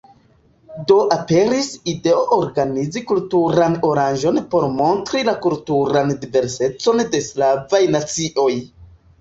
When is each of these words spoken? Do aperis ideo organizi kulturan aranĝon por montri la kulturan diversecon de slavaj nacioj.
Do 0.91 0.95
aperis 1.15 1.67
ideo 1.91 2.23
organizi 2.37 3.03
kulturan 3.13 3.77
aranĝon 3.91 4.39
por 4.55 4.65
montri 4.79 5.23
la 5.31 5.37
kulturan 5.45 6.11
diversecon 6.25 7.05
de 7.15 7.25
slavaj 7.29 7.85
nacioj. 7.99 8.51